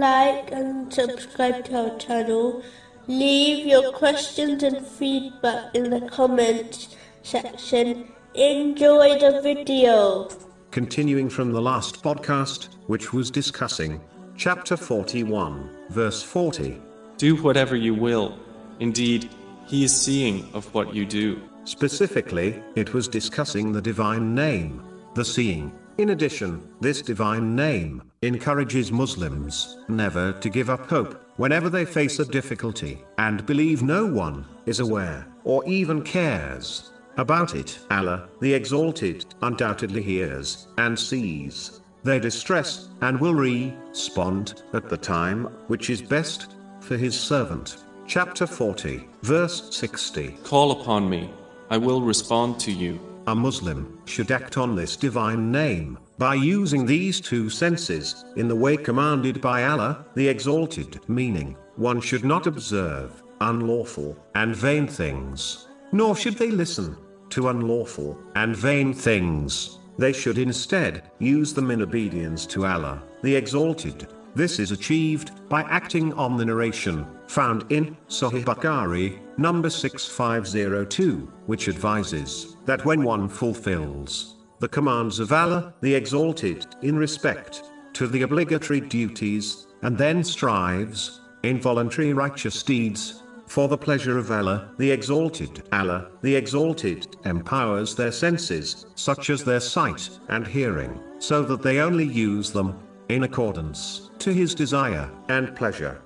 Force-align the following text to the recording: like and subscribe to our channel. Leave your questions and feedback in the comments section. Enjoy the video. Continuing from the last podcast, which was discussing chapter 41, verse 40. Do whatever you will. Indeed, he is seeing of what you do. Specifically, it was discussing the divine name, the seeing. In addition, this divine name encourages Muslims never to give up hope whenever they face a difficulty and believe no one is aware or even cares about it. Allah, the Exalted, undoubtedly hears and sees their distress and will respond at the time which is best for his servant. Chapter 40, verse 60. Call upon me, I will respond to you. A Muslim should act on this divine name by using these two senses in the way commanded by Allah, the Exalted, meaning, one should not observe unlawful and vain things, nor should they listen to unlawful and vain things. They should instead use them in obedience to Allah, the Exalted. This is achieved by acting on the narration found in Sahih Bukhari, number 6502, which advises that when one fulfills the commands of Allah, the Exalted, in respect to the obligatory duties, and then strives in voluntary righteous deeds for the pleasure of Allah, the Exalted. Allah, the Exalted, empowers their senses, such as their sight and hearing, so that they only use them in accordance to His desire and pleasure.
like 0.00 0.52
and 0.52 0.92
subscribe 0.92 1.64
to 1.64 1.90
our 1.90 1.98
channel. 1.98 2.62
Leave 3.06 3.66
your 3.66 3.92
questions 3.92 4.62
and 4.62 4.86
feedback 4.86 5.74
in 5.74 5.90
the 5.90 6.02
comments 6.08 6.96
section. 7.22 8.08
Enjoy 8.34 9.18
the 9.18 9.40
video. 9.42 10.28
Continuing 10.70 11.28
from 11.28 11.52
the 11.52 11.60
last 11.60 12.02
podcast, 12.02 12.68
which 12.86 13.12
was 13.12 13.30
discussing 13.30 14.00
chapter 14.36 14.76
41, 14.76 15.70
verse 15.88 16.22
40. 16.22 16.80
Do 17.16 17.36
whatever 17.36 17.76
you 17.76 17.94
will. 17.94 18.38
Indeed, 18.78 19.30
he 19.66 19.84
is 19.84 19.94
seeing 19.94 20.48
of 20.54 20.72
what 20.74 20.94
you 20.94 21.04
do. 21.06 21.40
Specifically, 21.64 22.62
it 22.74 22.94
was 22.94 23.08
discussing 23.08 23.72
the 23.72 23.82
divine 23.82 24.34
name, 24.34 24.82
the 25.14 25.24
seeing. 25.24 25.72
In 25.98 26.10
addition, 26.10 26.62
this 26.80 27.02
divine 27.02 27.54
name 27.54 28.02
encourages 28.22 28.92
Muslims 28.92 29.78
never 29.88 30.32
to 30.32 30.50
give 30.50 30.68
up 30.68 30.90
hope 30.90 31.24
whenever 31.38 31.70
they 31.70 31.86
face 31.86 32.18
a 32.18 32.24
difficulty 32.26 33.02
and 33.16 33.46
believe 33.46 33.82
no 33.82 34.04
one 34.04 34.44
is 34.66 34.78
aware 34.78 35.26
or 35.44 35.66
even 35.66 36.02
cares 36.02 36.92
about 37.16 37.54
it. 37.54 37.78
Allah, 37.90 38.28
the 38.40 38.52
Exalted, 38.52 39.24
undoubtedly 39.40 40.02
hears 40.02 40.68
and 40.76 40.98
sees 40.98 41.80
their 42.02 42.20
distress 42.20 42.90
and 43.00 43.18
will 43.18 43.34
respond 43.34 44.64
at 44.74 44.90
the 44.90 44.98
time 44.98 45.44
which 45.68 45.88
is 45.88 46.02
best 46.02 46.56
for 46.80 46.98
his 46.98 47.18
servant. 47.18 47.78
Chapter 48.06 48.46
40, 48.46 49.08
verse 49.22 49.74
60. 49.74 50.36
Call 50.44 50.72
upon 50.72 51.08
me, 51.08 51.32
I 51.70 51.78
will 51.78 52.02
respond 52.02 52.60
to 52.60 52.72
you. 52.72 53.00
A 53.26 53.34
Muslim 53.34 53.98
should 54.04 54.30
act 54.30 54.58
on 54.58 54.74
this 54.74 54.96
divine 54.96 55.50
name 55.50 55.98
by 56.20 56.34
using 56.34 56.84
these 56.84 57.18
two 57.18 57.48
senses 57.48 58.26
in 58.36 58.46
the 58.46 58.54
way 58.54 58.76
commanded 58.76 59.40
by 59.40 59.64
Allah, 59.64 60.04
the 60.14 60.28
Exalted, 60.28 61.00
meaning, 61.08 61.56
one 61.76 61.98
should 61.98 62.24
not 62.26 62.46
observe 62.46 63.22
unlawful 63.40 64.14
and 64.34 64.54
vain 64.54 64.86
things, 64.86 65.68
nor 65.92 66.14
should 66.14 66.36
they 66.36 66.50
listen 66.50 66.94
to 67.30 67.48
unlawful 67.48 68.18
and 68.34 68.54
vain 68.54 68.92
things. 68.92 69.78
They 69.96 70.12
should 70.12 70.36
instead 70.36 71.10
use 71.20 71.54
them 71.54 71.70
in 71.70 71.80
obedience 71.80 72.44
to 72.48 72.66
Allah, 72.66 73.02
the 73.22 73.34
Exalted. 73.34 74.06
This 74.34 74.58
is 74.58 74.72
achieved 74.72 75.48
by 75.48 75.62
acting 75.62 76.12
on 76.12 76.36
the 76.36 76.44
narration 76.44 77.06
found 77.28 77.64
in 77.72 77.96
Sahih 78.10 78.44
Bukhari, 78.44 79.18
number 79.38 79.70
6502, 79.70 81.32
which 81.46 81.68
advises 81.68 82.58
that 82.66 82.84
when 82.84 83.04
one 83.04 83.26
fulfills 83.26 84.36
the 84.60 84.68
commands 84.68 85.18
of 85.18 85.32
Allah, 85.32 85.72
the 85.80 85.94
Exalted, 85.94 86.66
in 86.82 86.96
respect 86.96 87.64
to 87.94 88.06
the 88.06 88.22
obligatory 88.22 88.80
duties, 88.80 89.66
and 89.82 89.96
then 89.96 90.22
strives 90.22 91.22
in 91.42 91.60
voluntary 91.60 92.12
righteous 92.12 92.62
deeds 92.62 93.22
for 93.46 93.66
the 93.68 93.78
pleasure 93.78 94.18
of 94.18 94.30
Allah, 94.30 94.70
the 94.78 94.90
Exalted. 94.90 95.62
Allah, 95.72 96.10
the 96.22 96.36
Exalted, 96.36 97.16
empowers 97.24 97.96
their 97.96 98.12
senses, 98.12 98.86
such 98.94 99.30
as 99.30 99.42
their 99.42 99.60
sight 99.60 100.10
and 100.28 100.46
hearing, 100.46 101.00
so 101.18 101.42
that 101.42 101.62
they 101.62 101.80
only 101.80 102.06
use 102.06 102.52
them 102.52 102.78
in 103.08 103.24
accordance 103.24 104.10
to 104.18 104.30
His 104.30 104.54
desire 104.54 105.10
and 105.28 105.56
pleasure. 105.56 106.02